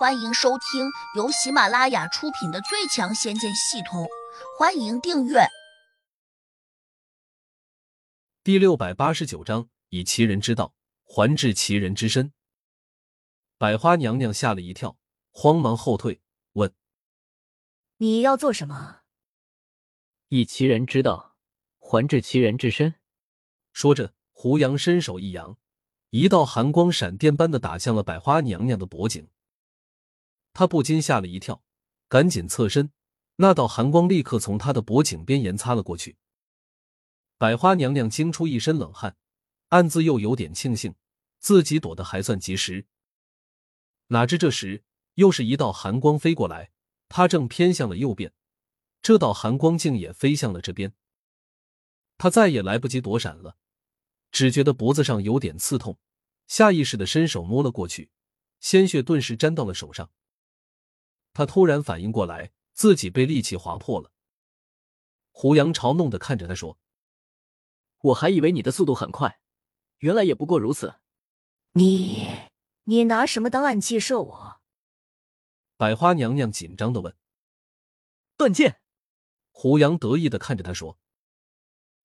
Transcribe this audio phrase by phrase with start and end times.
[0.00, 4.04] 欢迎收听由喜马拉雅出品的《最强仙剑系统》，
[4.58, 5.40] 欢迎订阅。
[8.42, 10.74] 第六百八十九章：以其人之道
[11.04, 12.32] 还治其人之身。
[13.58, 14.96] 百花娘娘吓了一跳，
[15.32, 16.22] 慌忙后退，
[16.54, 16.72] 问
[18.00, 19.00] ：“你要做什么？”
[20.28, 21.36] 以其人之道
[21.78, 22.94] 还治其人之身。
[23.74, 25.58] 说着，胡杨伸手一扬，
[26.08, 29.28] 一道寒光闪电般的打向了百花娘娘的脖颈。
[30.60, 31.62] 他不禁吓了一跳，
[32.06, 32.92] 赶紧侧身，
[33.36, 36.18] 那道寒光立刻从他的脖颈边沿擦了过去。
[37.38, 39.16] 百花娘娘惊出一身冷汗，
[39.68, 40.94] 暗自又有点庆幸
[41.38, 42.84] 自己躲得还算及时。
[44.08, 44.84] 哪知这时
[45.14, 46.70] 又是一道寒光飞过来，
[47.08, 48.30] 他正偏向了右边，
[49.00, 50.92] 这道寒光竟也飞向了这边。
[52.18, 53.56] 他再也来不及躲闪了，
[54.30, 55.98] 只觉得脖子上有点刺痛，
[56.46, 58.10] 下意识的伸手摸了过去，
[58.60, 60.10] 鲜血顿时沾到了手上。
[61.32, 64.12] 他突然反应过来，自己被利器划破了。
[65.30, 66.78] 胡杨嘲弄的看着他说
[68.00, 69.40] ：“我还以为你的速度很快，
[69.98, 70.96] 原来也不过如此。
[71.72, 72.28] 你，
[72.84, 74.60] 你拿什么当暗器射我？”
[75.78, 77.16] 百花娘娘紧张的问。
[78.36, 78.80] “断剑。”
[79.52, 80.98] 胡杨得意的看着他说：“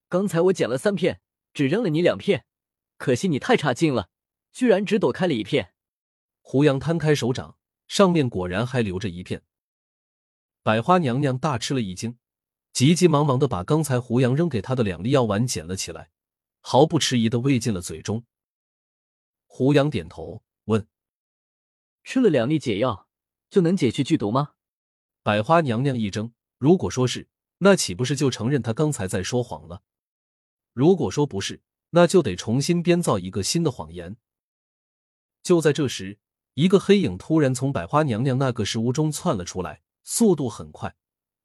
[0.07, 1.21] 刚才我捡了三片，
[1.53, 2.45] 只扔了你两片，
[2.97, 4.09] 可惜你太差劲了，
[4.51, 5.73] 居然只躲开了一片。”
[6.41, 7.57] 胡杨摊开手掌。
[7.87, 9.43] 上面果然还留着一片。
[10.63, 12.17] 百花娘娘大吃了一惊，
[12.73, 16.09] 急急忙忙的把刚才胡杨扔给她的两粒药丸捡了起来，
[16.59, 18.25] 毫不迟疑的喂进了嘴中。
[19.45, 20.87] 胡杨点头问
[22.03, 23.07] ：“吃了两粒解药
[23.49, 24.53] 就能解去剧毒吗？”
[25.21, 29.83] 百花娘娘一怔，如果说是，那岂不是就承认她刚才在说谎了？
[30.73, 31.61] 如果说不是，
[31.91, 34.17] 那就得重新编造一个新的谎言。
[35.43, 36.17] 就在这时。
[36.55, 40.95] 一个黑影突然从百花娘娘那个石屋中窜了出来，速度很快，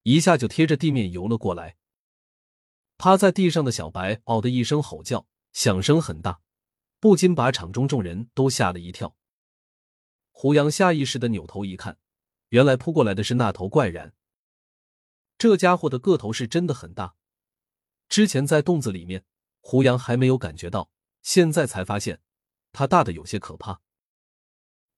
[0.05, 1.77] 一下就贴着地面游了过来。
[2.97, 6.41] 趴在地上的小白“嗷”的一声吼叫，响声很大，
[7.01, 9.17] 不禁把场中众人都吓了一跳。
[10.31, 11.99] 胡杨下意识的扭头一看，
[12.51, 14.15] 原来扑过来的是那头怪然。
[15.37, 17.17] 这家伙的个头是真的很大，
[18.09, 19.25] 之前在洞子里面，
[19.61, 22.21] 胡杨还没有感觉到，现在才发现，
[22.71, 23.81] 他大的有些可怕。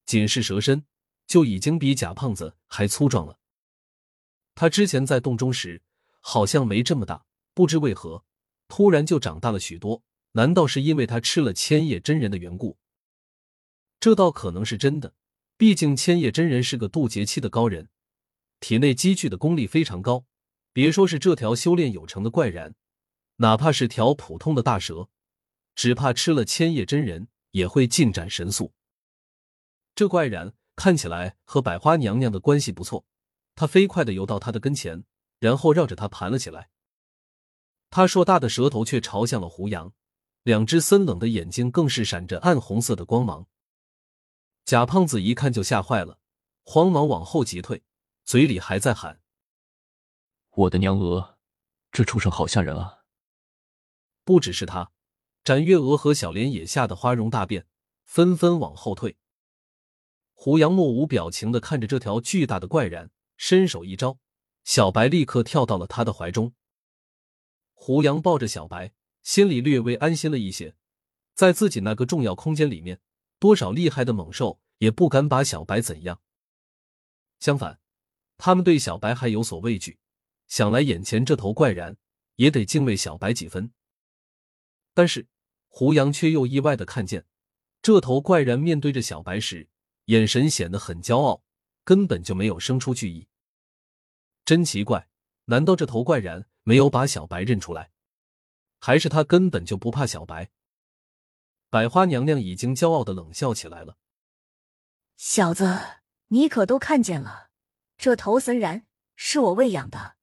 [0.06, 0.84] 仅是蛇身，
[1.26, 3.38] 就已经比贾胖子还粗壮了。
[4.54, 5.82] 他之前在洞中时，
[6.20, 7.24] 好像没这么大，
[7.54, 8.24] 不知为何
[8.68, 10.02] 突然就长大了许多。
[10.32, 12.78] 难道是因为他吃了千叶真人的缘故？
[14.00, 15.14] 这倒可能是真的，
[15.58, 17.90] 毕竟千叶真人是个渡劫期的高人，
[18.58, 20.24] 体内积聚的功力非常高。
[20.72, 22.74] 别说是这条修炼有成的怪然，
[23.36, 25.10] 哪怕是条普通的大蛇，
[25.74, 28.72] 只怕吃了千叶真人也会进展神速。
[29.94, 33.04] 这怪然看起来和百花娘娘的关系不错，
[33.54, 35.04] 他飞快的游到她的跟前，
[35.38, 36.70] 然后绕着她盘了起来。
[37.90, 39.92] 他硕大的舌头却朝向了胡杨，
[40.44, 43.46] 两只森冷的眼睛更是闪着暗红色的光芒。
[44.64, 46.18] 贾胖子一看就吓坏了，
[46.64, 47.82] 慌忙往后急退，
[48.24, 49.20] 嘴里还在喊
[50.56, 51.36] ：“我的娘鹅，
[51.90, 53.00] 这畜生好吓人啊！”
[54.24, 54.92] 不只是他，
[55.44, 57.66] 展月娥和小莲也吓得花容大变，
[58.04, 59.18] 纷纷往后退。
[60.44, 64.18] 胡杨目无表情的看着这条巨大的怪然，伸手一招，
[64.64, 66.52] 小白立刻跳到了他的怀中。
[67.74, 68.92] 胡杨抱着小白，
[69.22, 70.74] 心里略微安心了一些，
[71.32, 72.98] 在自己那个重要空间里面，
[73.38, 76.20] 多少厉害的猛兽也不敢把小白怎样。
[77.38, 77.78] 相反，
[78.36, 80.00] 他们对小白还有所畏惧，
[80.48, 81.96] 想来眼前这头怪然
[82.34, 83.70] 也得敬畏小白几分。
[84.92, 85.28] 但是
[85.68, 87.26] 胡杨却又意外的看见，
[87.80, 89.68] 这头怪然面对着小白时。
[90.06, 91.42] 眼神显得很骄傲，
[91.84, 93.28] 根本就没有生出惧意。
[94.44, 95.08] 真奇怪，
[95.44, 97.90] 难道这头怪然没有把小白认出来，
[98.80, 100.50] 还是他根本就不怕小白？
[101.70, 103.96] 百花娘娘已经骄傲的冷笑起来了
[105.16, 105.78] ：“小子，
[106.28, 107.50] 你可都看见了，
[107.96, 108.84] 这头森然
[109.16, 110.16] 是我喂养的。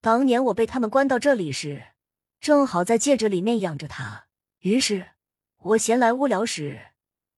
[0.00, 1.94] 当年我被他们关到这里时，
[2.40, 4.26] 正好在戒指里面养着他，
[4.58, 5.12] 于是
[5.56, 6.88] 我闲来无聊时。”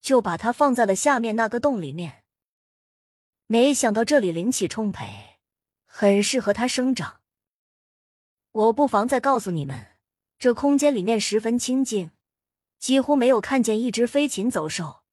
[0.05, 2.25] 就把它放在了下面那个洞里面。
[3.47, 5.39] 没想到这里灵气充沛，
[5.87, 7.23] 很适合它生长。
[8.53, 9.97] 我不妨再告诉你们，
[10.39, 12.11] 这空间里面十分清静，
[12.79, 15.05] 几乎没有看见一只飞禽走兽。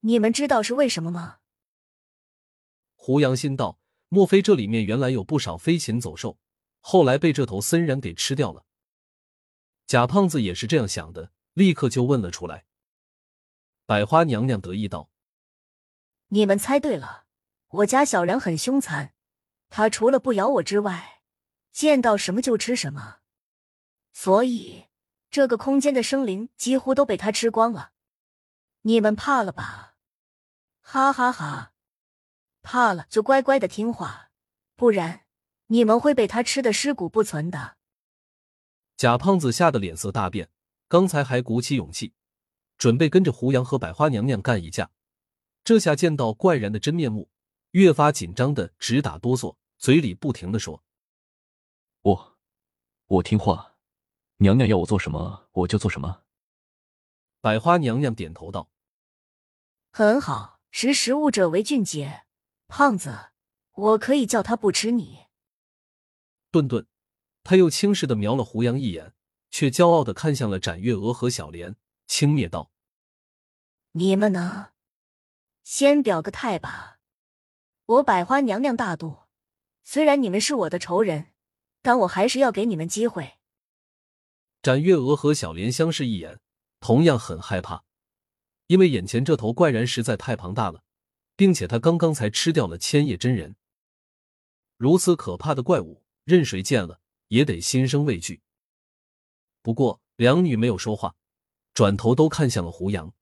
[0.00, 1.40] 你们知道是为什么吗？
[2.94, 3.78] 胡杨心道：
[4.08, 6.38] 莫非这里面原来有不少飞禽走兽，
[6.80, 8.64] 后来被这头森然给吃掉了？
[9.86, 12.64] 贾胖子也是这样想的，立刻就问了出来。
[13.86, 15.10] 百花娘娘得意道
[16.28, 17.26] ：“你们猜对了，
[17.68, 19.12] 我家小然很凶残，
[19.68, 21.20] 他除了不咬我之外，
[21.70, 23.18] 见到什么就吃什么，
[24.12, 24.86] 所以
[25.30, 27.92] 这个空间的生灵几乎都被他吃光了。
[28.82, 29.96] 你们怕了吧？
[30.80, 31.72] 哈哈哈！
[32.62, 34.30] 怕了就乖乖的听话，
[34.76, 35.26] 不然
[35.66, 37.76] 你们会被他吃的尸骨不存的。
[38.96, 40.48] 贾胖子吓得脸色大变，
[40.88, 42.14] 刚才还鼓起勇气，
[42.76, 44.90] 准备跟着胡杨和百花娘娘干一架，
[45.62, 47.30] 这下见到怪然的真面目，
[47.70, 50.82] 越发紧张的直打哆嗦，嘴里不停的说
[52.02, 52.36] ：“我，
[53.06, 53.76] 我听话，
[54.38, 56.22] 娘娘要我做什么我就做什么。”
[57.40, 58.70] 百花娘娘点头道
[59.92, 62.24] ：“很好，识时务者为俊杰。
[62.68, 63.30] 胖子，
[63.72, 65.26] 我可以叫他不吃你。”
[66.50, 66.86] 顿顿。
[67.46, 69.12] 他又轻视的瞄了胡杨一眼，
[69.50, 71.76] 却骄傲的看向了展月娥和小莲，
[72.16, 72.70] 轻蔑道
[73.90, 74.70] ：“你们呢？
[75.64, 77.00] 先表个态吧。
[77.86, 79.24] 我百花娘娘大度，
[79.82, 81.32] 虽然你们是我的仇人，
[81.82, 83.32] 但我还是要给你们机会。”
[84.62, 86.38] 展月娥和小莲相视一眼，
[86.78, 87.82] 同样很害怕，
[88.68, 90.84] 因为眼前这头怪人实在太庞大了，
[91.34, 93.56] 并且他刚刚才吃掉了千叶真人，
[94.76, 97.00] 如此可怕的怪物，任谁见了。
[97.26, 98.40] 也得心生畏惧。
[99.62, 101.16] 不过两女没有说话，
[101.74, 103.12] 转头都看向了胡杨。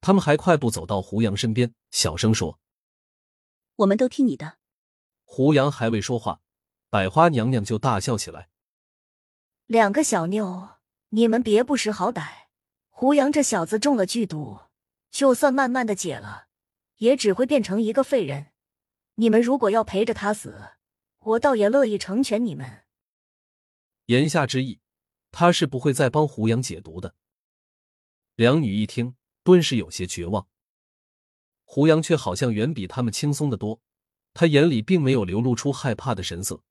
[0.00, 2.58] 他们还快步走到胡杨身边，小声说
[3.76, 4.58] ：“我们都听你的。”
[5.24, 6.40] 胡杨还未说话，
[6.90, 8.50] 百花娘娘就大笑起来
[9.66, 10.76] ：“两个小妞，
[11.10, 12.46] 你们别不识好歹！
[12.90, 14.58] 胡杨这小子中了剧毒，
[15.10, 16.48] 就算慢慢的解了，
[16.96, 18.52] 也只会变成一个废人。
[19.14, 20.72] 你们如果要陪着他死……”
[21.22, 22.84] 我倒也乐意成全你们。
[24.06, 24.80] 言下之意，
[25.30, 27.14] 他是不会再帮胡杨解毒的。
[28.38, 30.46] 两女一听，顿时有些绝望。
[31.64, 33.80] 胡杨却好像远比他们轻松的多，
[34.32, 36.62] 他眼里并没有流露出害怕的神色。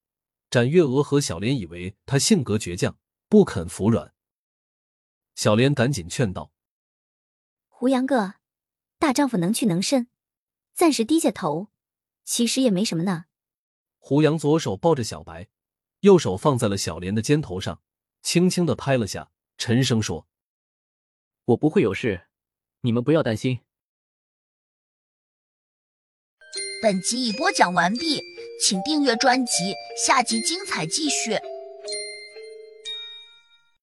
[0.50, 2.98] 展月娥和小莲以为他性格倔强，
[3.28, 4.14] 不肯服软。
[5.36, 6.54] 小莲赶紧劝道
[7.68, 8.36] ：“胡杨哥，
[8.98, 10.08] 大丈夫能屈能伸，
[10.74, 11.68] 暂时低下头，
[12.24, 13.26] 其实也没什么呢。”
[14.00, 15.50] 胡杨左手抱着小白，
[16.00, 17.82] 右手放在了小莲的肩头上，
[18.22, 20.30] 轻轻的拍了下，沉声说
[21.48, 22.28] ：“我不会有事，
[22.82, 23.60] 你们不要担心。”
[26.84, 28.22] 本集已播讲完毕，
[28.62, 29.74] 请订阅专辑，
[30.06, 31.40] 下集精彩继续。